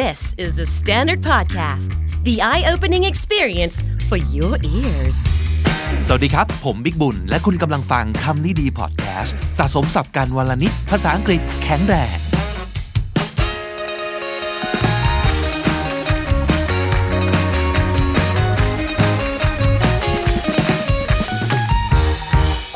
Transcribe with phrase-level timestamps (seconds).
[0.00, 1.90] This is the Standard Podcast,
[2.24, 3.76] the eye opening experience
[4.08, 5.18] for your ears.
[6.06, 12.16] สวัสดีครับ ผมบิ๊กบุญ และคุณกำลังฟังคำนี้ดีพอดแคสต์สะสมสับการวลนิดภาษาอังกฤษแข็งแรง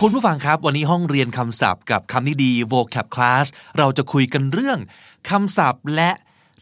[0.01, 3.47] คุณผู้ฟังครับวันนี้ห้องเรียนคำศัพท์กับคำนี้ดี vocab class
[3.79, 4.79] เราจะคุยกันเรื่อง
[5.31, 6.11] คำศัพท์และ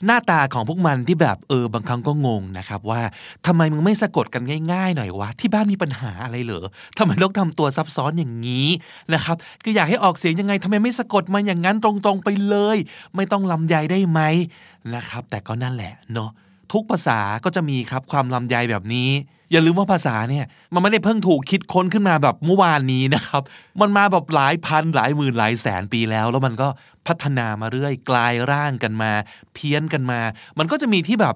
[0.07, 3.01] หน้าตาของพวกมันที่แบบเออบางครั้งก็งงนะครับว่า
[3.47, 6.67] ทำไมมึงไม่สะกดกันง่าย ๆ หน่อยวะที่บ้านมีปัญหาอะไรเหรอ
[6.99, 8.69] ทำไมต้องทำตัวซับซ้อนอย่างนี้
[9.15, 12.77] นะครับก็อยากให้ออกเสียงยังไงทำไมไม่สะกดมาอย่างนั้นตรงๆไปเลย
[13.15, 14.21] ไม่ต้องลำใยได้ไหม
[14.95, 16.31] นะครับ แต่ก็นั่นแหละเนาะ
[16.75, 19.11] ทุกภาษาก็จะมีครับความลำใยแบบนี้
[19.53, 23.43] อย่าลืมว่าภาษาเนี่ยมันไม่ได้เพิ่งถูกคิดค้นขึ้นมาแบบเมื่อวานนี้นะครับ
[23.81, 26.69] มันมาแบบหลายพันหลายหมื่นหลายแสนปีแล้ว แล้วมันก็
[27.07, 29.11] พัฒนามาเรื่อยกลายร่างกันมา
[29.55, 30.21] เพี้ยนกันมา
[30.59, 31.35] มันก็จะมีที่แบบ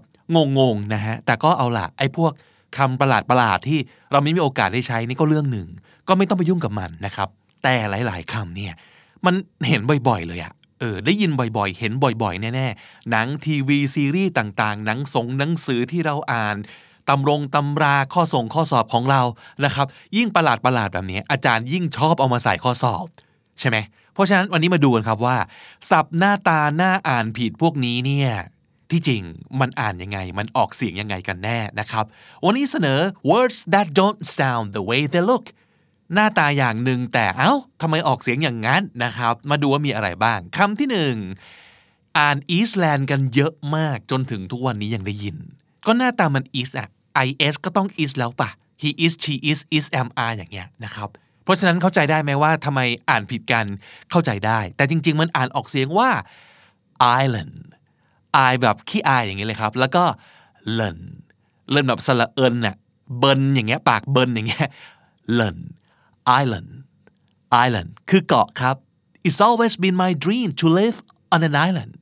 [0.58, 2.32] งงๆนะฮะแต่ก็เอาละไอ้พวก
[2.76, 3.78] คำประหลาดประหลาดที่
[4.12, 5.68] เราไม่มีโอกาสได้ใช้นี่ก็เรื่องหนึ่ง
[6.08, 7.28] ก็ไม่ต้องไปยุ่งกับมันนะครับ
[7.62, 8.72] แต่หลาย ๆคำเนี่ย
[9.26, 9.34] มัน
[9.68, 16.56] เห็นบ่อยๆ เลยอะ เออได้ยินบ่อยๆ เห็นบ่อยๆ แน่ๆ หนังทีวีซีรีส์ต่างๆ หนังสงหนังสือที่เราอ่าน
[17.08, 19.22] ตำรงตำราข้อส่งข้อสอบของเรา
[19.64, 23.06] นะครับ ยิ่งประหลาดประหลาดแบบนี้ อาจารย์ยิ่งชอบเอามาใส่ข้อสอบ
[23.60, 23.76] ใช่ไหม
[24.12, 25.36] เพราะฉะนั้นวันนี้มาดูกันครับว่า
[25.90, 28.32] ศัพท์หน้าตาหน้าอ่านผิดพวกนี้เนี่ย
[28.90, 29.22] ที่จริง
[29.60, 32.04] มันอ่านยังไง มันออกเสียงยังไงกันแน่นะครับ
[32.44, 35.46] วันนี้เสนอ words that don't sound the way they look
[36.14, 41.14] หน้าตาอย่างหนึ่งแต่เอ้าทำไมออกเสียงอย่างนั้นนะครับ มาดูว่ามีอะไรบ้างคำที่หนึ่ง
[42.18, 45.36] อ่านอีสแลนด์กันเยอะมากจนถึงทุกวันนี้ยังได้ยิน
[45.86, 46.88] ก็หน้าตามันอีสอะ
[47.46, 48.50] is ก็ต้อง is แล้วปะ
[48.82, 51.08] he is she is is am are อย่างเงี้ยนะครับ
[51.44, 53.66] เพราะฉะนั้นเข้าใจได้ไหมว่าทำไมอ่านผิดกัน
[54.10, 56.10] เข้าใจได้ แต่จริง ๆ มันอ่านออกเสียงว่า
[57.22, 57.54] island
[58.50, 60.04] i แบบขี้อายอย่างเงี้ยเลยครับ แล้วก็
[60.78, 60.98] learn
[61.72, 62.76] learn แบบสระเอิญน่ะ
[63.18, 64.66] เบินอย่างเงี้ยปากเบินอย่างเงี้ย
[65.38, 65.58] learn
[66.40, 66.70] island
[67.64, 68.76] island คือเกาะครับ
[69.26, 70.98] it's always been my dream to live
[71.34, 71.92] on an island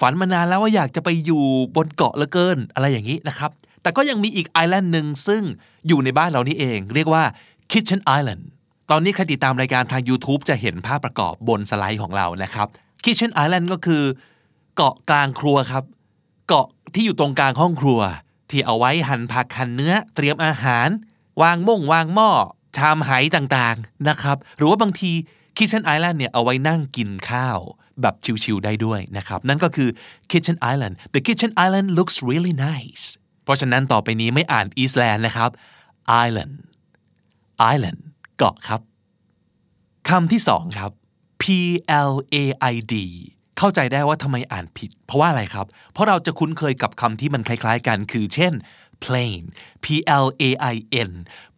[0.00, 1.44] ฝันมานานแล้วว่าอยากจะไปอยู่
[1.76, 3.50] บนเกาะเหลือเกินอะไรอย่างนี้นะครับ
[3.82, 5.42] แต่ก็ยังมีอีกไอแลนด์หนึ่งซึ่ง
[5.88, 7.24] อยู่ในบ้านเรานี่เอง เรียกว่า
[7.70, 8.42] Kitchen Island
[8.90, 12.66] ตอนนี้ใครติดตามรายการทาง YouTube จะเห็นภาพประกอบบนสไลด์ของเรานะครับ
[13.04, 14.02] Kitchen Island ก็คือ
[14.76, 15.84] เกาะกลางครัวครับ
[16.48, 18.00] เกาะที่อยู่ตรงกลางห้องครัว
[18.50, 20.88] ที่เอาไว้หั่นผักหั่นเนื้อ เตรียมอาหาร
[21.42, 22.30] วางม่งวางหม้อ
[22.78, 25.12] ชามไหต่างๆนะครับ หรือว่าบางที
[25.56, 27.58] Kitchen Island เนี่ยเอาไว้นั่งกินข้าว
[28.00, 29.88] แบบชิวๆได้ด้วยนะครับ นั่นก็คือ
[30.30, 33.04] Kitchen Island the Kitchen Island looks really nice
[33.44, 35.50] เพราะฉะนั้นต่อไปนี้ไม่อ่าน Eastland นะครับ
[36.26, 36.54] Island
[37.72, 38.00] Island
[38.36, 38.80] เกาะครับ
[40.08, 40.90] คำที่สองครับ
[41.42, 41.44] P
[42.10, 42.94] L A I D
[43.58, 48.52] เข้าใจได้ว่าทำไมอ่านผิด เพราะว่าอะไรครับ เพราะเราจะคุ้นเคยกับคำที่มันคล้าย ๆ กัน คือเช่น
[49.04, 49.40] plain
[49.84, 49.86] P
[50.24, 50.76] L A I
[51.08, 51.10] N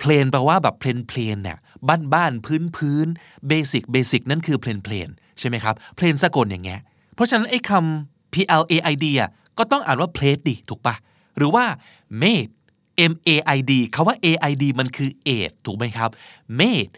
[0.02, 1.58] plain แปลว่าแบบ plain plain เนี่ย
[1.88, 3.06] บ้านบ้านพื้นพื้น
[3.50, 5.08] basic basic นั่นคือ plain plain
[5.38, 6.80] ใช่ไหมครับ plain สะกดอย่างเงี้ย
[7.14, 10.94] เพราะฉะนั้นไอ้คำ P L A I D อะก็ต้องอ่านว่า plate ดิถูกปะ
[11.36, 11.64] หรือว่า
[12.22, 12.50] made
[13.12, 16.10] M A I D คาว่า A I D มันคือ aid ถูกไหมครับ
[16.60, 16.92] made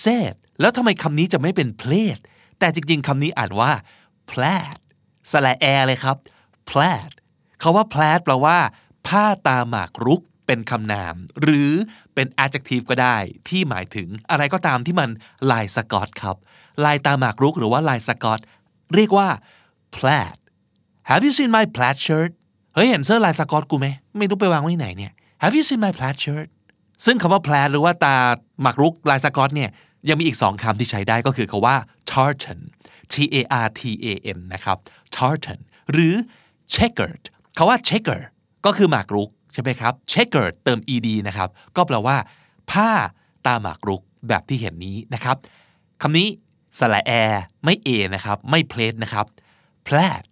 [0.00, 2.22] said แล้วทำไมคำนี้จะไม่เป็น plate
[2.58, 3.70] แต่จริงๆคำนี้อ่านว่า
[4.30, 4.78] plaid
[5.30, 6.16] สระแอเลยครับ
[6.70, 7.12] plaid
[7.62, 8.58] คาว่า plaid แปลว่า
[9.08, 11.72] ผ้าตาหมากรุกเป็นคำนาม หรือ
[12.14, 13.16] เป็น adjective ก็ได้
[13.48, 15.08] ที่หมายถึงอะไรก็ตามที่มัน
[15.50, 16.36] ลายสกอตครับ
[16.84, 18.40] ลายตาหมากรุกหรือว่าลายสกอต
[18.94, 19.28] เรียกว่า
[19.96, 20.36] plaid
[21.08, 22.30] Have you seen my plaid shirt
[22.74, 23.86] เฮ้ยเห็นเสื้อลายสกอตกูไหม
[24.16, 26.48] ไม่รู้ไปวางไว้ไหนเนี่ย Have you seen my plaid shirt
[27.04, 28.16] ซึ่งคำว่า plaid หรือว่าตา
[28.62, 29.70] หมากรุกลายสกอตเนี่ย
[30.08, 31.76] ยังมีอีกสองคำที่ใช้ได้ก็คือคาว่า
[32.10, 32.60] tartan
[33.12, 34.76] T A R T A N นะครับ
[35.16, 35.60] tartan
[35.92, 36.14] หรือ
[36.74, 37.24] checkered
[37.56, 38.20] คาว่า checker
[38.64, 42.16] ก็คือหมากรุกใช่ไหมครับ checkered เติม ed นะครับ ก็แปลว่า
[42.70, 42.90] ผ้า
[43.46, 45.36] ตาหมากรุกแบบที่เห็นนี้นะครับ
[46.02, 46.28] คำนี้
[46.78, 47.12] สระแอ
[47.64, 49.26] ไม่ a นะครับ ไม่ plate นะครับ
[49.86, 50.22] plaid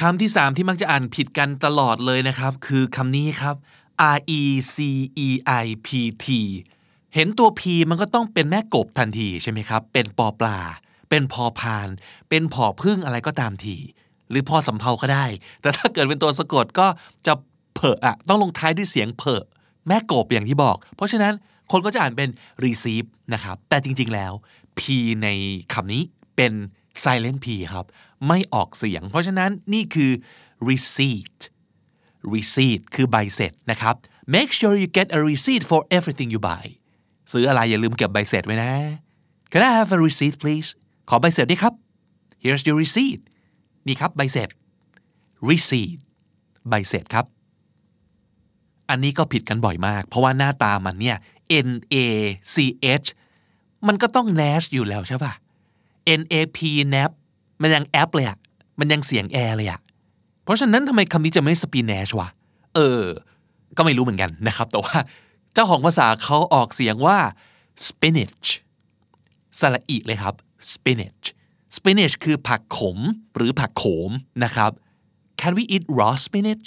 [0.00, 3.56] คำที่ 3 ที่มักจะอ่านผิดกันตลอดเลยนะครับ คือคำนี้ครับ
[4.16, 4.42] R E
[4.74, 4.76] C
[5.26, 5.28] E
[5.64, 5.88] I P
[6.24, 6.26] T
[7.14, 10.58] เห็นตัว P มันก็ต้องเป็นแม่กบทันทีใช่ไหมครับ เป็นปอปลา
[11.10, 11.88] เป็นพอพาน
[12.28, 13.76] เป็นผอพึ่งอะไรก็ตามที
[14.30, 15.26] หรือพอสำเพาก็ได้
[15.60, 16.86] แต่ถ้าเกิดเป็นตัวสะกดก็
[17.26, 17.32] จะ
[17.74, 19.44] เผอะอะต้องลงท้ายด้วยเสียงเผอะ
[19.86, 21.34] แม่กบอย่างที่บอก เพราะฉะนั้น
[21.72, 22.28] คนก็จะอ่านเป็น
[22.64, 24.32] receive นะครับ แต่จริงๆแล้ว
[24.78, 24.80] P
[25.22, 25.28] ใน
[25.72, 26.02] คำนี้
[26.36, 26.52] เป็น
[27.02, 27.86] silent P ครับ
[28.28, 30.10] ไม่ออกเสียง เพราะฉะนั้นนี่คือ
[30.68, 31.38] receipt
[32.34, 33.94] receipt คือใบเสร็จนะครับ
[34.34, 36.64] make sure you get a receipt for everything you buy
[37.32, 38.72] ซื้ออะไรอย่าลืมเก็บใบเสร็จไว้นะ
[39.52, 40.68] Can I have a receipt please
[41.08, 41.74] ขอใบเสร็จด้วยครับ
[42.42, 43.20] Here's your receipt
[43.86, 44.48] นี่ครับใบเสร็จ
[45.48, 45.98] receipt
[46.68, 47.26] ใบเสร็จครับ
[48.90, 51.16] อันนี้ก็ผิดกันบ่อยมาก เพราะว่าหน้าตามันเนี่ย
[51.68, 51.96] N A
[52.54, 52.56] C
[53.02, 53.08] H
[53.86, 55.32] มันก็ต้อง nash อยู่แล้วใช่ป่ะ
[56.20, 56.58] N A P
[56.94, 57.10] nap
[57.62, 58.38] มันยังแอปเลยอะ
[58.78, 59.80] มันยังเสียงแอร์เลยอะ
[60.44, 62.28] เพราะฉะนั้นทำไมคำนี้จะไม่ spinash วะ
[62.74, 63.02] เออ
[63.76, 64.96] ก็ไม่รู้เหมือนกันนะครับ แต่ว่า
[65.54, 67.18] เจ้าของภาษาเขาออกเสียงว่า
[67.86, 68.48] spinach
[69.60, 70.34] สระอีเลยครับ
[70.72, 71.24] spinach
[71.76, 72.98] spinach คือผักขม
[73.36, 74.10] หรือผักโขม
[74.44, 74.70] นะครับ
[75.40, 76.66] can we eat raw spinach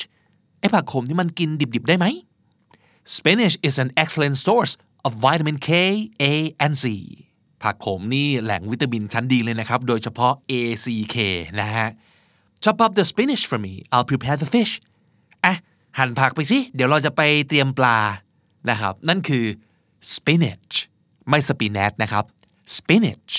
[0.59, 2.06] ไอ้ผักขมที่มันกินดิบๆได้ไหม
[3.15, 4.73] spinach is an excellent source
[5.06, 5.69] of vitamin K
[6.21, 6.33] A
[6.65, 6.85] and C
[7.63, 10.53] ผักขมนี่แหล่งวิตามินชั้นดีเลยนะครับ โดยเฉพาะ A
[10.85, 11.15] C K
[11.59, 11.88] นะฮะ
[12.63, 14.73] chop up the spinach for me I'll prepare the fish
[15.45, 15.55] อะ
[15.97, 18.00] หั่นผักไปสิ เดี๋ยวเราจะไปเตรียมปลา
[18.69, 19.45] นะครับ นั่นคือ
[20.13, 20.73] spinach
[21.29, 22.25] ไม่ spinach นะครับ
[22.77, 23.33] spinach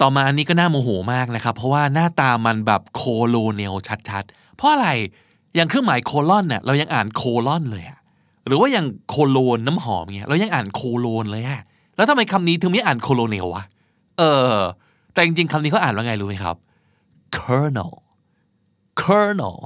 [0.00, 3.74] ต่อมาอันนี้ก็น่าโมโหมากนะครับ เพราะว่าหน้าตามันแบบโคโลเนล
[4.08, 4.88] ชัดๆ เพราะอะไร
[5.56, 7.98] อย่างเครื่องหมายโคลอนเนี่ยเรายังอ่านโคลอนเลยอะ
[8.46, 11.62] หรือว่าอย่างโคโลนน้ำหอมเงี้ยเรายังอ่านโคโลนเลยอะ
[11.96, 13.64] แล้วทำไมคำนี้ถึงไม่อ่านโคโลเนลวะ
[14.18, 14.22] เอ
[14.52, 14.54] อ
[15.12, 16.56] แต่จริงๆคำนี้เขาอ่านว่าไงรู้ไหมครับ
[17.36, 17.92] kernel
[19.02, 19.56] kernel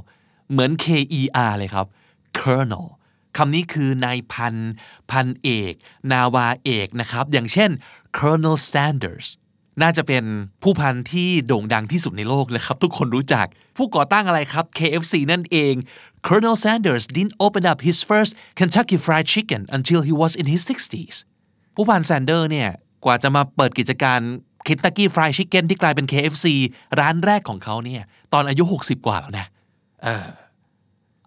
[0.50, 0.86] เหมือน K
[1.20, 1.86] E R เลยครับ
[2.38, 2.86] kernel
[3.36, 4.54] คำนี้คือนายพัน
[5.10, 5.72] พันเอก
[6.12, 7.70] นาวาเอกนะครับ อย่างเช่น
[8.18, 9.26] Colonel Sanders
[9.80, 10.24] น่าจะเป็น
[10.62, 13.46] ผู้พันที่โด่งดังที่สุดในโลกนะครับ ทุกคนรู้จัก
[13.76, 15.74] ผู้ก่อตั้งอะไรครับ KFC นั่นเอง
[16.26, 20.62] Colonel Sanders didn't open up his first Kentucky Fried Chicken until he was in his
[20.70, 21.16] 60s
[21.74, 22.70] ผู้พันแซนเดอร์เนี่ย
[23.04, 24.20] กว่าจะมาเปิดกิจการ
[24.66, 26.46] Kentucky Fried Chicken ที่กลายเป็น KFC
[27.00, 28.02] ร้านแรกของเขาเนี่ย
[28.32, 29.46] ตอนอายุ 60 กว่าแล้วนะ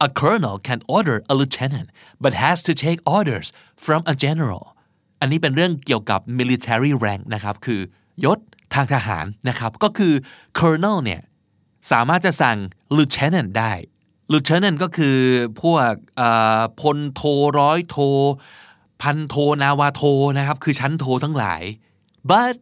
[0.08, 1.90] A colonel can order a lieutenant
[2.24, 3.48] but has to take orders
[3.86, 4.64] from a general
[5.20, 7.82] อันนี้เป็นเรื่องเกี่ยวกับ military rank นะครับคือ
[8.24, 8.40] ยศ
[8.74, 10.14] ทางทหารนะครับ ก็คือ
[10.60, 11.22] colonel เนี่ย
[11.92, 12.58] สามารถจะสั่ง
[12.98, 13.74] lieutenant ได้
[14.32, 15.18] lieutenant ก็คือ
[15.62, 15.92] พวก
[16.82, 17.22] พลโท
[17.60, 17.98] ร้อยโท
[19.02, 20.02] พันโทนาวาโท
[20.38, 21.62] นะครับ คือชั้นโททั้งหลาย
[22.32, 22.56] but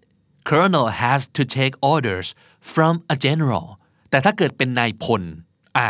[0.50, 2.28] colonel has to take orders
[2.74, 3.68] from a general
[4.10, 5.22] แต่ถ้าเกิดเป็นนายพล
[5.78, 5.88] อ่า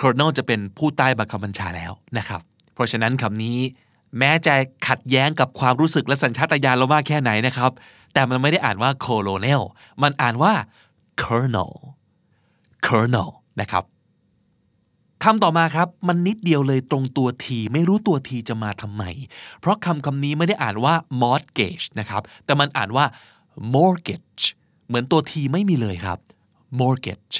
[0.00, 2.40] colonel จะเป็นผู้ใต้บังคับบัญชาแล้วนะครับ
[2.74, 3.58] เพราะฉะนั้นคำนี้
[4.18, 4.54] แม้จะ
[4.88, 7.70] ขัดแย้งกับความรู้สึกและสัญชาตญาณเรามากแค่ไหนนะครับ
[8.14, 9.62] แต่มันไม่ได้อ่านว่า colonel
[10.02, 10.52] มันอ่านว่า
[11.22, 11.72] colonel
[12.86, 13.30] colonel
[13.60, 13.84] นะครับ
[15.24, 19.02] คำต่อมาครับ มันนิดเดียวเลยตรงตัวทีไม่รู้ตัวทีจะมาทำไม
[19.60, 23.04] เพราะคำคำนี้ไม่ได้อ่านว่า mortgage นะครับ แต่มันอ่านว่า
[23.74, 24.44] mortgage
[24.86, 26.18] เหมือนตัวทีไม่มีเลยครับ
[26.80, 27.34] mortgage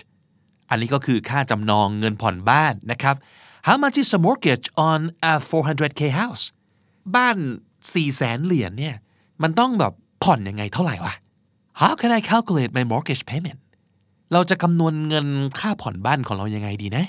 [0.70, 3.17] อันนี้ก็คือค่าจำนองเงินผ่อนบ้านนะครับ
[3.67, 5.00] How much is a mortgage on
[5.31, 6.44] a 400k house
[7.17, 7.37] บ้าน
[7.93, 8.97] 4 0 0แสนเหรียญเนี่ย
[9.43, 9.93] มันต้องแบบ
[10.25, 11.15] ผ่อนยังไงเท่าไหร่วะ
[11.81, 13.61] How can I calculate my mortgage payment
[14.32, 15.26] เราจะคำนวณเงิน
[15.59, 17.06] ค่าผ่อนบ้านของเรายังไงดีนะ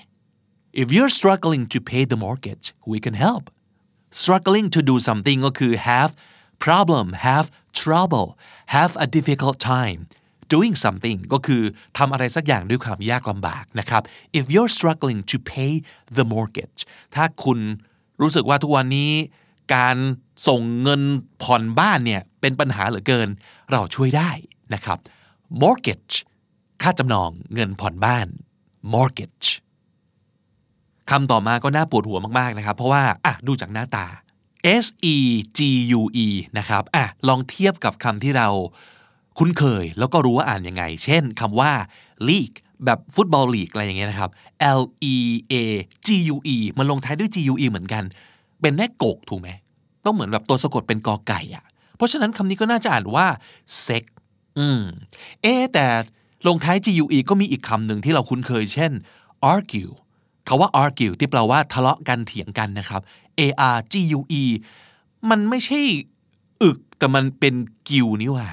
[0.82, 3.44] If you're struggling to pay the mortgage we can help
[4.22, 6.12] struggling to do something ก็คือ have
[6.66, 7.48] problem have
[7.82, 8.28] trouble
[8.76, 10.00] have a difficult time
[10.54, 11.62] doing something ก็คือ
[11.98, 14.02] ทำอะไรสักอย่างด้วยความยากลำบากนะครับ
[14.40, 15.72] if you're struggling to pay
[16.18, 16.80] the mortgage
[17.16, 17.60] ถ้าคุณ
[18.22, 19.12] รู้สึกว่าทุกวันนี้
[19.76, 19.98] การ
[20.48, 21.02] ส่งเงิน
[21.44, 23.30] ผ่อนบ้านเนี่ย เป็นปัญหาเหลือเกิน
[23.72, 24.30] เราช่วยได้
[24.74, 25.00] นะครับ
[25.62, 26.16] mortgage
[26.82, 28.28] ค่าจำนองเงินผ่อนบ้าน
[28.94, 29.48] mortgage
[31.10, 34.06] คำต่อมาก็น่าปวดหัวมากๆนะครับ เพราะว่าอะดูจากหน้าตา
[34.84, 35.16] S E
[35.58, 35.60] G
[36.00, 38.48] U E นะครับอะลองเทียบกับคำที่เรา
[39.38, 41.72] คุ้นเคยแล้วก็รู้ว่าอ่านยังไง เช่นคำว่า
[42.30, 44.30] league แบบฟุตบอลลีกอะไรอย่างเงี้ยนะครับ
[44.80, 44.82] L
[45.14, 45.16] E
[45.52, 45.54] A
[46.06, 48.04] G U E มันลงท้ายด้วย G U E เหมือนกัน
[48.62, 49.50] เป็นแม่กกถูกไหม
[50.06, 53.28] ต้องเหมือนแบบตัวสะกดเป็นกอไก่อะ เพราะฉะนั้นคำนี้ก็น่าจะอ่านว่า
[53.86, 54.04] sex
[54.60, 54.82] อืม
[55.42, 55.86] เอแต่
[56.48, 58.92] ลงท้าย G U E ก็มีอีกคำหนึ่งที่เราคุ้นเคยเช่น
[59.52, 59.92] argue
[60.48, 63.02] คาว่า argue ที่แปลว่าทะเลาะกันเถียงกันนะครับ
[63.40, 63.42] A
[63.76, 64.44] R G U E
[65.30, 65.80] มันไม่ใช่
[66.64, 67.56] อึกแต่มันเป็น
[67.90, 68.48] กิวนี่ว่า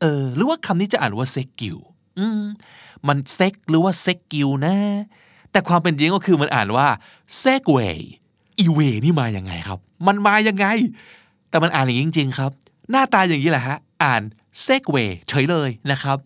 [0.00, 1.78] เออ หรือว่าคำนี้จะอ่านว่าเซ็กกิว
[2.18, 2.42] อืม
[3.08, 4.76] มันเซ็กหรือว่าเซ็กกิวนะ
[5.50, 6.86] แต่ความเป็นจริงก็คือมันอ่านว่า
[7.38, 10.66] segue ไอ้เวนี่มาอย่างไงครับ มันมายังไง
[11.48, 12.52] แต่มันอ่านอย่างจริง ๆ ครับ
[12.92, 14.22] หน้าตาอย่างนี้แหละฮะ อ่าน
[14.62, 14.96] segue
[15.28, 16.18] เฉยเลยนะครับ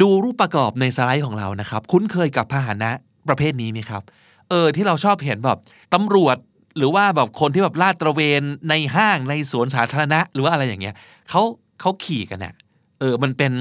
[0.00, 2.90] ดูรูปประกอบในสไลด์ของเรานะครับ คุ้นเคยกับพาหนะ
[3.28, 4.02] ประเภทนี้ไหมครับ
[4.50, 5.58] เออ ที่เราชอบเห็นแบบ
[5.94, 6.36] ตำรวจ
[6.76, 10.94] หรือว่าแบบคนที่แบบลาดตระเวนในห้างในสวนสาธารณะ หรือว่าอะไรอย่างเงี้ย
[11.30, 11.42] เขา
[11.80, 12.54] เขาขี่กันอะ
[13.00, 13.52] เออ มันเป็น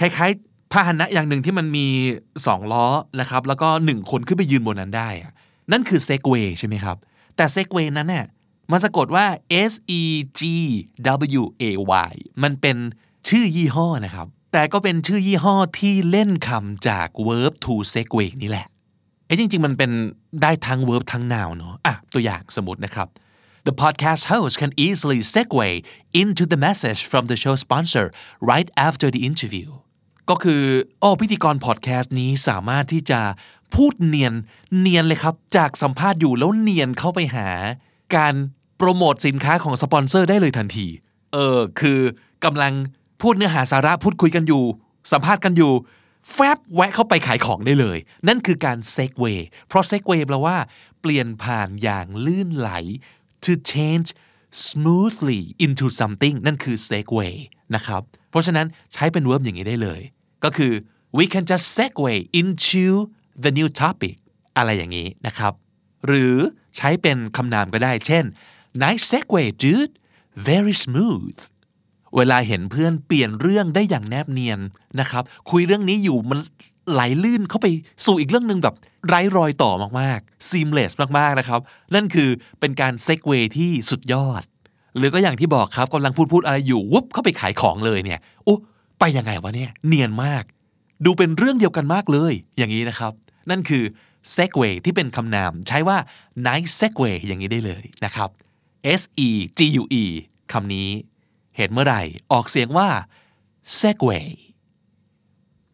[0.00, 1.86] คล้ายๆพาหนะอย่างหนึ่งที่มันมี
[2.46, 2.86] สองล้อ
[3.20, 5.32] นะครับ แล้วก็หนึ่งคนขึ้นไปยืนบนนั้นได้อะ
[5.72, 6.96] นั่นคือเซกเวย์ใช่ไหมครับ
[7.36, 8.24] แต่เซกเวย์นั้นเนี่ย
[8.70, 9.26] มันสะกดว่า
[9.70, 10.02] S E
[10.38, 10.42] G
[11.40, 11.64] W A
[12.10, 12.76] Y มันเป็น
[13.28, 18.66] ชื่อยี่ห้อนะครับ แต่ก็เป็นชื่อยี่ห้อที่เล่นคำจาก verb to segway นี่แหละ
[19.26, 19.90] เอ้จริง ๆ มันเป็น
[20.42, 23.08] ได้ทั้ง verb ทั้ง noun เนาะอะตัวอย่างสมมตินะครับ
[23.66, 25.68] The podcast host can easily segue
[26.20, 28.04] into the message from the show sponsor
[28.50, 29.68] right after the interview
[30.30, 30.62] ก็คือ
[31.00, 33.20] โอ้พิธีกรพอดแคสต์นี้สามารถที่จะ
[33.74, 34.34] พูดเนียน
[34.78, 37.48] เนียนเลยครับ จากสัมภาษณ์อยู่แล้วเนียนเข้าไปหา
[38.16, 38.34] การ
[38.78, 40.86] โปรโมทสินค้าของสปอนเซอร์ได้เลยทันที
[41.32, 42.00] เออ คือ
[42.44, 42.72] กำลัง
[43.22, 44.64] พูดเนื้อหาสาระพูดคุยกันอยู่
[45.12, 45.72] สัมภาษณ์กันอยู่
[46.32, 49.24] แฟบแวะเข้าไปขายของได้เลย นั่นคือการเซกเว
[49.68, 50.56] เพราะเซกเวแปลว่า
[51.00, 52.70] เปลี่ยนผ่านอย่างลื่นไหล
[53.44, 54.08] to change
[54.66, 57.30] smoothly into something นั่นคือ segue
[57.74, 60.00] นะครับ เพราะฉะนั้นใช้เป็น verb อย่างนี้ได้เลย
[60.44, 60.72] ก็คือ
[61.18, 62.86] we can just segue into
[63.44, 64.14] the new topic
[64.56, 65.52] อะไรอย่างนี้นะครับ
[66.06, 66.34] หรือ
[66.76, 68.24] ใช้เป็นคำนามก็ได้ เช่น
[68.82, 69.94] nice segue dude
[70.48, 71.38] very smooth
[72.16, 74.60] เวลาเห็นเพื่อนเปลี่ยนเรื่องได้อย่างแนบเนียน
[75.00, 76.38] นะครับ คุยเรื่องนี้อยู่มัน
[76.92, 77.66] ไหลลื่นเข้าไป
[78.04, 78.74] สู่อีกเรื่องหนึ่งแบบ
[79.08, 81.60] ไร้รอยต่อมากๆ seamless มากๆนะครับ
[81.94, 82.28] นั่นคือ
[82.60, 84.42] เป็นการเซกเวที่สุดยอด
[84.98, 88.54] หรือก็อย่างที่บอกครับกำลังพูดพูดอะไรอยู่วุบเข้าไปขายของเลยเนี่ยโอ้
[88.98, 90.44] ไปยังไงวะเนี่ยเนียนมาก
[91.04, 93.12] ดูเป็นเรื่องเดียวกันมากเลย อย่างนี้นะครับ
[93.50, 93.84] นั่นคือ
[94.34, 95.96] segue ที่เป็นคำนามใช้ว่า
[96.46, 98.30] nice segue อย่างนี้ได้เลยนะครับ
[99.00, 100.04] S E G U E
[100.52, 100.88] คำนี้
[101.56, 102.88] เห็นเมื่อไหร่ ออกเสียงว่า
[103.78, 104.20] segue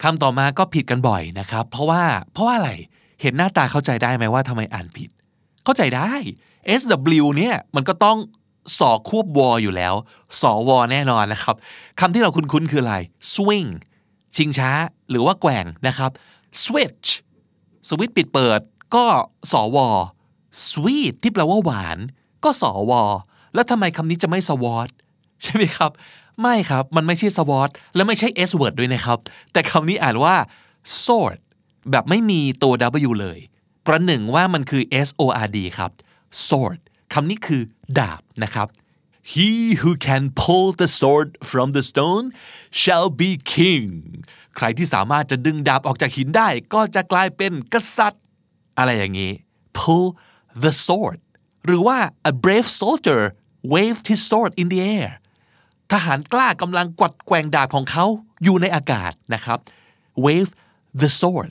[0.03, 2.73] คำต่อมาก็ผิดกันบ่อยนะครับ เพราะว่าเพราะว่าอะไร
[3.21, 5.11] เห็นหน้าตาเข้าใจได้ไหมว่าทำไมอ่านผิด
[5.65, 6.13] เข้าใจได้
[6.81, 8.19] SW เนี่ยมันก็ต้อง
[8.79, 9.95] สอควบวออยู่แล้ว
[10.41, 11.57] สอวอแน่นอนนะครับ
[12.01, 12.97] คำที่เราคุ้นๆคืออะไร
[13.35, 13.71] swing
[14.37, 14.71] ชิงช้า
[15.11, 16.11] หรือว่าแกว่งนะครับ
[16.65, 17.09] switch
[17.89, 18.61] สวิตช์ปิดเปิด
[18.95, 19.05] ก็
[19.53, 19.89] สอวอ
[20.71, 21.99] sweet ที่แปลว่าหวาน
[22.45, 23.03] ก็สอวอ
[23.55, 24.89] แล้วทำไมคำนี้จะไม่สวอต
[25.43, 25.91] ใช่ไหมครับ
[26.41, 29.19] ไม่ครับมันไม่ใช่สวอตและไม่ใช่ S word ด้วยนะครับ
[29.53, 30.35] แต่คำนี้อ่านว่า
[31.05, 31.39] sword
[31.91, 32.73] แบบไม่มีตัว
[33.09, 33.39] W เลย
[33.87, 35.91] ประหนึ่งว่ามันคือ S O R D ครับ
[36.47, 36.79] sword
[37.13, 37.63] คำนี้คือ
[37.99, 38.69] ดาบนะครับ
[39.33, 42.27] He who can pull the sword from the stone
[42.81, 43.87] shall be king
[44.57, 48.23] ใครที่สามารถจะดึงดาบออกจากหินได้ ก็จะกลายเป็นกษัตริย์
[48.79, 49.33] อะไรอย่างนี้
[49.79, 50.07] pull
[50.63, 51.19] the sword
[51.65, 51.99] หรือว่า
[52.31, 53.23] a brave soldier
[53.73, 55.11] waved his sword in the air
[55.93, 58.05] ทหารกล้ากำลังกวัดแกว่งดาบของเขา
[58.45, 59.59] อยู่ในอากาศนะครับ
[60.25, 60.51] wave
[61.01, 61.51] the sword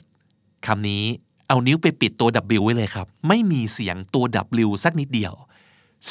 [0.66, 1.04] คำนี้
[1.48, 2.28] เอานิ้วไปปิดตัว
[2.58, 4.24] W ไว้เลยครับ ไม่มีเสียงตัว
[4.66, 5.34] W สักนิดเดียว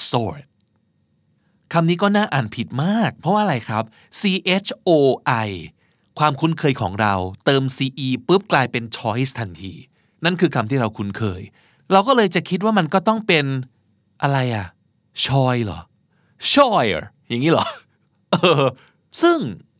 [0.09, 0.43] sword
[1.73, 3.83] คำนี้ก็น่าอ่านผิดมาก เพราะว่าอะไรครับ
[4.19, 4.21] C
[4.65, 4.91] H O
[5.47, 5.49] I
[6.19, 7.13] ความคุ้นเคยของเรา
[7.45, 9.73] เติม CE ปุ๊บกลายเป็น choice ทันที
[10.25, 11.41] นั่นคือคำที่เราคุ้นเคย
[11.91, 13.45] เราก็เลยจะคิดว่ามันก็ต้องเป็น
[14.23, 14.67] อะไรอะ
[15.25, 15.79] ชอยเหรอ
[16.51, 17.65] choir อย่างนี้เหรอ
[18.31, 18.63] เออ
[19.21, 19.37] ซึ่ง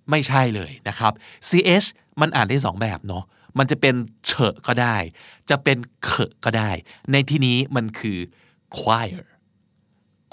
[0.09, 1.13] ไม่ใช่เลยนะครับ
[1.47, 1.87] ch
[2.21, 3.23] มันอ่านได้สองแบบเนาะ
[3.57, 3.95] มันจะเป็น
[4.25, 4.97] เฉะก็ได้
[5.49, 6.71] จะเป็นเขะก็ได้
[7.11, 8.19] ในที่นี้มันคือ
[8.77, 9.23] choir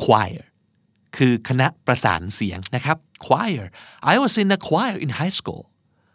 [0.03, 0.43] choir
[1.17, 3.65] คือคณะประสานเสียงนะครับ choir
[4.13, 5.63] I was in a choir in high school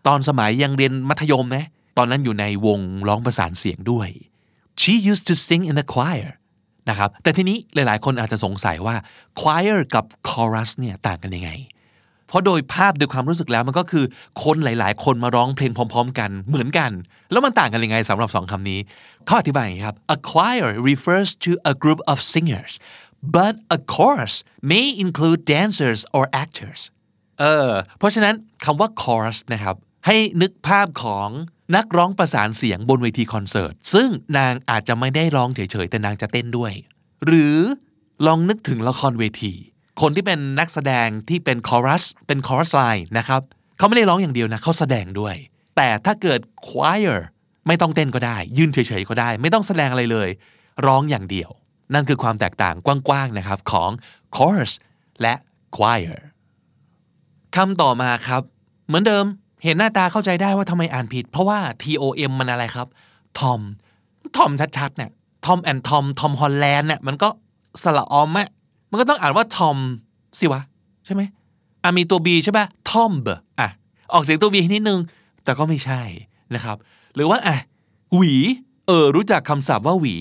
[0.07, 1.65] ตอนสมัยยังเรียนมัธยมนะ
[1.97, 4.09] ตอนนั้นอยู่ในวงร้องประสานเสียงด้วย
[4.81, 6.29] she used to sing in the choir
[6.89, 8.95] นะครับแต่ทีนี้หลายๆ คนอาจจะสงสัยว่า
[9.41, 11.51] choir กับ chorus เนี่ยต่างกันยังไง
[12.27, 14.05] เพราะโดยภาพโดยความรู้สึกแล้วมันก็คือ
[14.43, 16.91] คนหลาย ๆ คนมาร้องเพลงพร้อม ๆ กันเหมือนกัน
[17.31, 18.79] แล้วมันต่างกันยังไงสำหรับสองคำนี้
[19.25, 22.73] เขาอธิบายครับ a choir refers to a group of singers
[23.37, 24.33] but a chorus
[24.71, 26.81] may include dancers or actors
[27.39, 29.75] เออเพราะฉะนั้นคำว่า chorus นะครับ
[30.05, 31.29] ให้นึกภาพของ
[31.75, 36.73] นักร้องประสานเสียงบนเวทีคอนเสิร์ต ซึ่งนางอาจจะไม่ได้ร้องเฉยๆ แต่นางจะเต้นด้วย
[37.25, 37.57] หรือ
[38.25, 39.53] ลองนึกถึงละครเวที
[40.01, 43.41] คนที่เป็นนักแสดงที่เป็นคอรัส เป็นคอรัสไลน์นะครับ
[43.77, 45.35] เขาไม่ได้ร้องอย่างเดียวนะ เขาแสดงด้วย
[45.77, 47.15] แต่ถ้าเกิด choir
[47.67, 50.29] ไม่ต้องเต้นก็ได้ ยืนเฉยๆ ก็ได้ ไม่ต้องแสดงอะไรเลย
[50.85, 51.49] ร้องอย่างเดียว
[51.93, 53.91] นั่นคือความแตกต่างกว้างๆ นะครับของ
[54.35, 54.73] chorus
[55.21, 55.33] และ
[55.77, 56.19] choir
[57.55, 58.41] คำต่อมาครับ
[58.87, 59.25] เหมือนเดิม
[59.65, 62.87] เห็นหน้าตาเข้าใจได้ว่าทำไมอ่านผิด เพราะว่า tom มันอะไรครับ
[63.39, 63.61] ทอม
[64.37, 65.11] ทอมชัดๆเนี่ย
[65.45, 67.29] Tom and Tom Tom Holland เนี่ยมันก็
[67.83, 68.49] สระออมอะ
[68.89, 69.77] มันก็ต้องอ่านว่าทอม
[70.39, 70.61] สิวะ
[71.05, 71.21] ใช่ไหม
[71.83, 73.39] อะมีตัว B ใช่ป่ะทอมเบอะ
[74.13, 74.99] ออกเสียงตัว B นิดนึง
[75.43, 76.01] แต่ก็ไม่ใช่
[76.55, 76.77] นะครับ
[77.15, 77.57] หรือว่าอะ
[78.15, 78.33] หวี
[78.87, 80.15] เออ รู้จักคำศัพท์ว่าหวี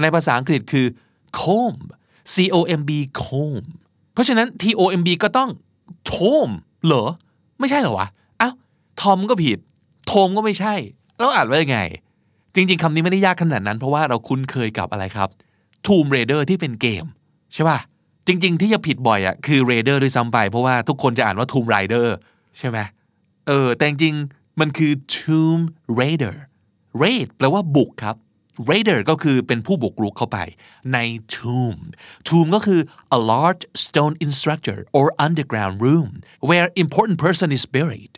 [0.00, 0.86] ในภาษาอังกฤษคือ
[1.40, 1.78] comb
[2.32, 2.90] c o m b
[3.22, 3.64] comb
[4.12, 5.50] เพราะฉะนั้น t o m b ก็ต้อง
[6.12, 6.48] tom
[6.84, 7.04] เหรอ
[7.60, 8.08] ไม่ใช่เหรอวะ
[9.00, 9.58] ทอมก็ผิด
[10.06, 10.74] โทมก็ไม่ใช่
[11.18, 11.80] แล้วอ่านว่ายังไง
[12.54, 15.28] จริง ๆคำนี้ไม่ได้ยากขนาดนั้น เพราะว่าเราคุ้นเคยกับอะไรครับ
[15.86, 17.04] Tomb Raider ที่เป็นเกม
[17.52, 17.78] ใช่ป่ะ
[18.26, 22.06] จริง ๆ ที่จะผิดบ่อยอะคือ Raider ด้วยซ้ำไป เพราะว่าทุกคนจะอ่านว่า Tomb Raider
[22.58, 22.78] ใช่ไหม
[23.48, 24.14] เออ แต่จริง
[24.60, 25.60] มันคือ Tomb
[26.00, 26.36] Raider
[27.02, 28.16] raid แปลว่าบุกครับ
[28.70, 30.38] raider ก็คือเป็นผู้บุกรุกเข้าไป
[30.92, 30.98] ใน
[31.34, 31.80] tomb
[32.28, 32.80] tomb ก็คือ
[33.16, 36.10] a large stone structure or underground room
[36.48, 38.14] where important person is buried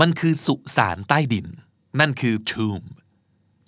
[0.00, 1.46] มันคือสุสานใต้ดิน
[2.00, 2.84] นั่นคือ tomb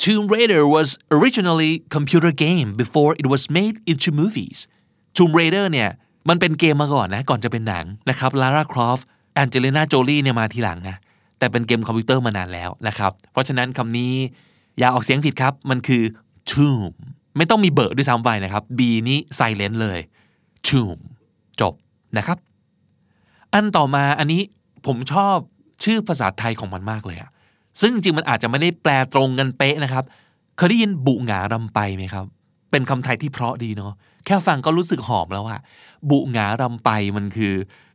[0.03, 4.59] Tomb Raider was originally computer game before it was made into movies
[5.17, 5.91] Tomb Raider เนี่ย
[6.29, 9.05] มันเป็นเกมมาก่อนนะก่อนจะเป็นหนังนะครับ Lara Croft
[9.43, 10.97] Angelina Jolie เนี่ยมาทีหลังนะ
[11.39, 14.13] แต่เป็นเกมคอมพิวเตอร์มานานแล้วนะครับ เพราะฉะนั้นคำนี้
[14.79, 16.03] อย่าออกเสียงผิดครับ มันคือ
[16.51, 16.95] tomb
[17.37, 19.99] ไม่ต้องมีเบอร์ด้วยซ้ำไปนะครับ B นี้ silent เลย
[20.69, 20.99] tomb
[21.61, 21.75] จบ
[22.17, 22.39] นะครับ
[23.53, 24.43] อันต่อมาอันนี้
[24.87, 25.37] ผมชอบ
[25.83, 27.31] ชื่อภาษาไทยของมันมากเลยอะ
[27.81, 30.05] ซึ่งจริงๆมันอาจจะไม่ได้แปลตรงกันเป๊ะนะครับ
[30.57, 32.27] เคยได้ยินบุหงารำไปไหมครับ
[32.71, 33.93] เป็นคำไทยที่เพราะดีเนาะ
[34.25, 35.61] แค่ฟังก็รู้สึกหอมแล้วอะ
[36.11, 37.55] บุหงารำไปมันคือ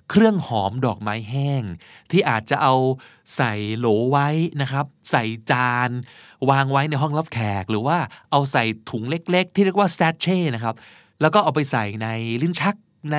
[0.10, 1.64] เครื่องหอมดอกไม้แห้ง
[2.12, 2.76] ที่อาจจะเอา
[3.36, 4.28] ใส่โหลไว้
[4.62, 5.90] นะครับ ใส่จาน
[6.50, 7.98] วางไว้ในห้องรับแขก หรือว่า
[8.32, 10.76] เอาใส่ถุงเล็ก ๆ ที่เรียกว่าส a ตเช่นะครับ
[11.22, 12.08] แล้วก็เอาไปใส่ใน
[12.42, 12.76] ลิ้นชัก
[13.14, 13.18] ใน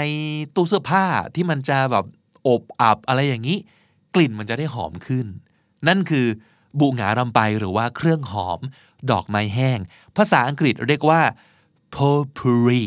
[0.55, 2.05] ตู้เสื้อผ้าที่มันจะแบบ
[2.47, 3.59] อบอับอะไรอย่างนี้
[4.15, 5.27] กลิ่นมันจะได้หอมขึ้น
[5.89, 6.27] นั่นคือ
[6.81, 8.61] บุหงารำไปหรือว่าเครื่องหอม
[9.11, 9.79] ดอกไม้แห้ง
[10.17, 11.21] ภาษาอังกฤษเรียกว่า
[11.95, 12.85] potpourri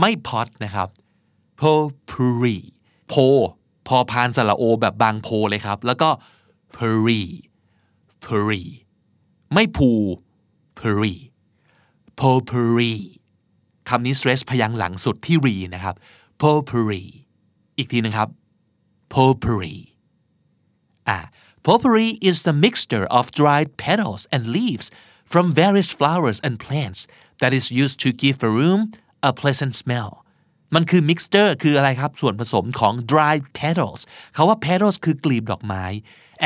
[0.00, 0.88] ไม่พอตนะครับ
[1.60, 2.56] potpourri
[3.08, 3.14] โพ
[3.88, 6.10] พอพานสระโอแบบบางโพเลยครับ แล้วก็
[6.74, 7.22] purri
[8.24, 8.62] purri
[9.52, 9.90] ไม่ผู
[10.78, 11.14] purri
[12.18, 12.94] potpourri
[13.88, 15.94] คำนี้ stress พยางค์หลังสุดที่รีนะครับ
[16.40, 17.04] potpourri
[17.76, 18.28] อีกทีนะครับ
[19.12, 19.74] potpourri
[21.08, 21.18] อ่า
[21.66, 24.86] potpourri is the mixture of dried petals and leaves
[25.32, 27.00] from various flowers and plants
[27.40, 28.80] that is used to give a room
[29.28, 30.10] a pleasant smell
[30.74, 34.00] มันคือ mixture คืออะไรครับ ส่วนผสมของ dried petals
[34.34, 35.84] เขาว่า petals คือกลีบดอกไม้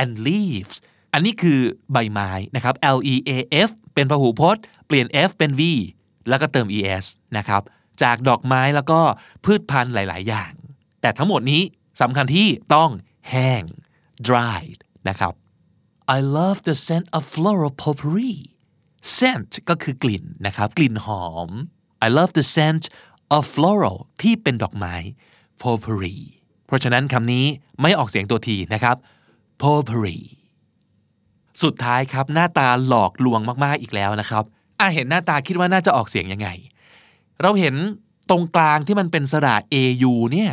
[0.00, 0.76] and leaves
[1.12, 1.60] อันนี้คือ
[1.92, 5.62] ใบไม้นะครับ L E A F เป็นพหูพจน์ เปลี่ยน F เป็น V
[6.28, 7.62] แล้วก็เติม es นะครับ
[8.02, 9.00] จากดอกไม้แล้วก็
[9.44, 10.52] พืชพันธุ์หลาย ๆ อย่าง
[11.00, 11.62] แต่ทั้งหมดนี้
[12.00, 12.90] สำคัญที่ต้อง
[13.30, 13.62] แห้ง
[14.28, 15.32] dried นะครับ
[16.16, 18.36] I love the scent of floral potpourri
[19.14, 21.50] scent ก็คือกลิ่นนะครับ กลิ่นหอม
[22.06, 22.84] I love the scent
[23.36, 24.94] of floral ที่เป็นดอกไม้
[25.62, 26.18] potpourri
[26.66, 27.44] เพราะฉะนั้นคำนี้
[27.82, 28.96] ไม่ออกเสียงตัวทีนะครับ
[29.62, 30.18] potpourri
[31.62, 34.44] สุดท้ายครับหน้าตาหลอกลวงมากๆอีกแล้วนะครับ
[34.80, 36.48] อะเห็นหน้าตาคิดว่าน่าจะออกเสียงยังไง
[37.42, 37.74] เราเห็น
[38.30, 40.52] ตรงกลางที่มันเป็นสระ AU เนี่ย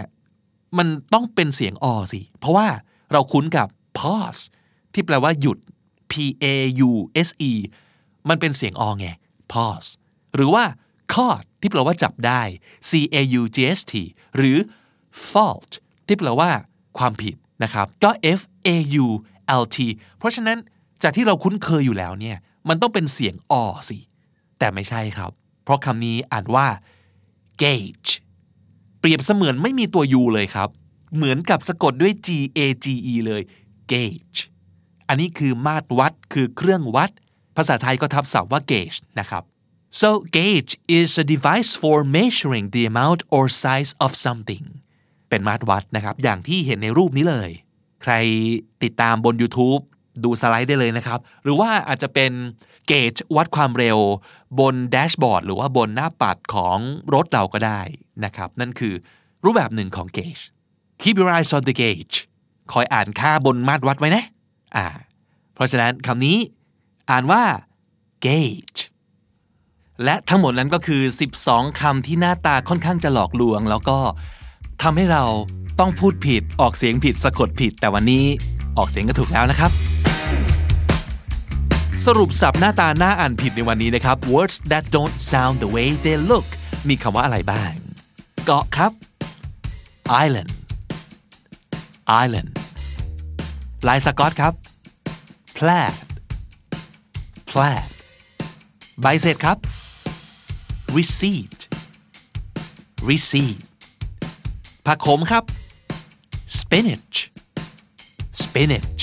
[0.78, 2.68] มันต้องเป็นเสียงอสิ เพราะว่า
[3.14, 3.68] เราคุ้นกับ
[4.00, 4.44] pause
[4.94, 5.58] ที่แปลว่าหยุด
[6.12, 6.46] P A
[6.90, 6.92] U
[7.28, 7.52] S E
[8.30, 9.08] มันเป็นเสียงอไง
[9.52, 9.90] pause
[10.36, 10.64] หรือว่า
[11.14, 12.42] caught ที่แปลว่าจับได้
[12.90, 13.94] C A U G S T
[14.38, 14.58] หรือ
[15.32, 15.72] fault
[16.08, 16.50] ที่แปลว่า
[16.98, 18.70] ความผิดนะครับ ก็ F A
[19.04, 19.06] U
[19.62, 19.78] L T
[20.18, 20.58] เพราะฉะนั้น
[21.04, 22.38] จากที่เราคุ้นเคยอยู่แล้วเนี่ย
[22.70, 23.54] มันต้องเป็นเสียงอ
[23.90, 23.98] สิ
[24.60, 25.32] แต่ไม่ใช่ครับ
[25.64, 26.68] เพราะคำนี้อ่านว่า
[27.64, 28.12] gauge
[29.00, 30.70] เปรียบเสมือนไม่มีตัว u เลยครับ
[31.16, 33.42] เหมือนกับสะกดด้วย g a g e เลย
[33.92, 34.40] gauge
[35.08, 37.12] อันนี้คือมาตรวัดคือเครื่องวัด
[37.58, 39.44] ภาษาไทยก็ทับศัพท์ว่า gauge นะครับ
[40.02, 44.66] so gauge is a device for measuring the amount or size of something
[45.30, 47.50] เป็นมาตรวัดนะครับ อย่างที่เห็นในรูปนี้เลย
[48.04, 48.14] ใคร
[48.84, 49.82] ติดตามบน YouTube
[50.24, 52.32] ดูสไลด์ได้เลยนะครับ หรือว่าอาจจะเป็น
[52.88, 53.98] เกจวัดความเร็ว
[54.60, 56.78] บนแดชบอร์ดหรือว่าบนหน้าปัดของ
[57.14, 57.82] รถเราก็ได้
[58.26, 58.94] นะครับ นั่นคือ
[59.46, 60.38] รูปแบบหนึ่งของเกจ
[61.04, 62.16] keep your eyes on the gauge
[62.72, 64.24] คอยอ่านค่าบนมาตรวัดไว้นะ
[64.76, 64.86] อ่า
[65.54, 66.38] เพราะฉะนั้นคำนี้
[67.12, 67.44] อ่านว่า
[68.26, 68.82] gauge
[70.04, 71.02] และทั้งหมดนั้นก็คือ
[71.42, 73.98] 12คำที่หน้าตาค่อนข้างจะหลอกลวง แล้วก็
[74.82, 75.24] ทำให้เรา
[75.80, 78.26] ต้องพูดผิดออกเสียงผิดสะกดผิด แต่วันนี้
[78.78, 79.72] ออกเสียงก็ถูกแล้วนะครับ
[82.06, 86.48] สรุปสับหน้าตาหน้าอ่านผิดในวันนี้นะครับ words that don't sound the way they look
[86.90, 87.72] มีคำว่าอะไรบ้าง
[88.46, 88.92] เกาะครับ
[90.26, 90.52] island
[92.24, 92.50] island
[93.88, 94.54] ลายสกอตครับ
[95.58, 95.96] plaid
[97.50, 97.90] plaid
[99.02, 99.58] ใบเสร็จครับ
[100.96, 101.60] receipt
[103.10, 103.60] receipt
[104.86, 105.44] ผักขมครับ
[106.60, 107.18] spinach
[108.42, 109.02] spinach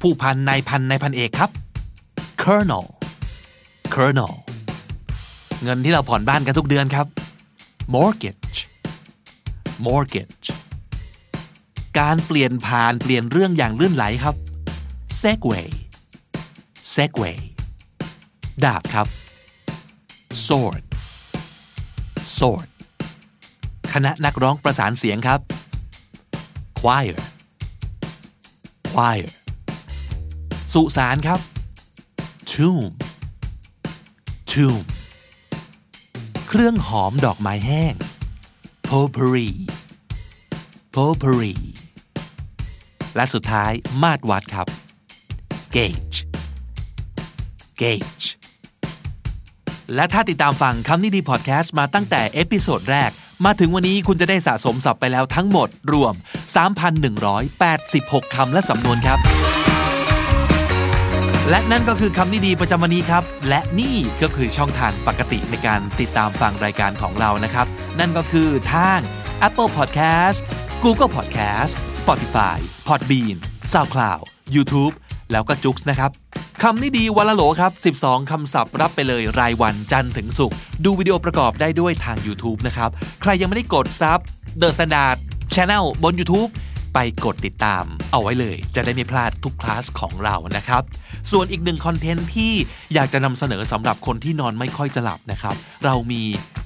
[0.00, 1.50] ผู้พันนายพันนายพันเอกครับ
[2.42, 2.86] colonel
[3.94, 4.34] colonel
[5.62, 7.06] เงินที่เราผ่อนบ้านกันทุกเดือนครับ
[7.94, 8.58] mortgage
[9.86, 10.46] mortgage
[11.98, 14.34] การเปลี่ยนผ่านเปลี่ยนเรื่องอย่างลื่นไหลครับ
[15.20, 15.68] segway
[16.94, 17.38] segway
[18.64, 19.06] ดาบครับ
[20.46, 20.82] sword
[22.38, 22.68] sword
[23.92, 25.40] คณะนักร้องประสานเสียงครับ
[26.80, 27.16] choir
[28.92, 29.26] choir
[30.72, 31.40] สุสานครับ
[32.50, 32.92] tomb
[34.54, 34.86] perfume
[36.48, 37.94] เครื่องหอมดอกไม้แห้ง
[38.88, 39.50] potpourri
[40.94, 41.54] potpourri
[43.16, 43.72] และสุดท้าย
[44.02, 44.66] มาตรวัดครับ
[45.76, 46.18] gauge
[47.80, 48.26] gauge
[49.94, 53.10] และถ้าติดตามฟังคำนี้ดีพอดแคสต์มาตั้งแต่ episode แรก
[53.44, 56.14] มาถึงวันนี้คุณจะได้สะสมศัพท์ไปแล้วทั้งหมดรวม
[57.04, 59.18] 3,186 คำและสำนวนครับ
[61.50, 67.66] และนั่นก็คือคำนี้ดีประจำวันนี้ครับ และนี่ก็คือช่องทางปกติในการติดตามฟังรายการของเรานะครับ
[67.98, 69.00] นั่นก็คือทาง
[69.48, 70.38] Apple Podcast
[70.84, 73.36] Google Podcast Spotify Podbean
[73.72, 74.20] SoundCloud
[74.54, 74.94] YouTube
[75.32, 76.10] แล้วก็จุกส์นะครับ
[76.62, 82.90] คำนี้ดีวันละโหลครับ 12 คำศัพท์รับไปเลยรายวันจันทร์ถึงศุกร์ดูวิดีโอประกอบได้ด้วยทาง YouTube นะครับ
[83.22, 84.18] ใครยังไม่ได้กดซับ
[84.60, 85.16] The Standard
[85.54, 86.50] Channel บน YouTube
[86.94, 90.82] ไปกดติดตาม เอาไว้เลย จะได้ไม่พลาดทุกคลาสของเรานะครับ
[91.30, 92.52] ส่วนอีกหนึ่งคอนเทนต์ที่
[92.94, 96.22] อยากจะนำเสนอสำหรับคนที่นอนไม่ค่อยจะหลับนะครับ เรามี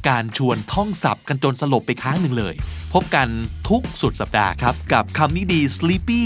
[0.08, 2.54] การชวนท่องศัพท์กันจนสลบไปค้างหนึ่งเลย
[2.94, 3.28] พบกัน
[3.68, 6.22] ทุกสุดสัปดาห์ครับ กับคำนี้ดี Sleepy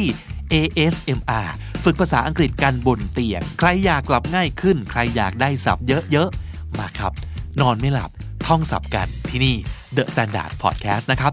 [0.52, 1.48] ASMR
[1.84, 7.12] ฝึกภาษาอังกฤษกันบนเตียง ใครอยากหลับง่ายขึ้น ใครอยากได้ศัพท์เยอะๆ มาครับ
[7.60, 8.10] นอนไม่หลับ
[8.46, 9.56] ท่องศัพท์กันที่นี่
[9.96, 11.32] The Standard Podcast นะครับ